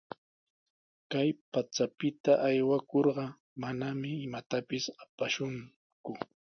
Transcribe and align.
Kay 1.11 1.29
pachapita 1.51 2.31
aywakurqa, 2.47 3.25
manami 3.61 4.11
imatapis 4.27 4.83
apakushunku. 5.03 6.11